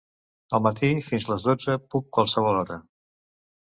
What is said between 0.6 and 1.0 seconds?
matí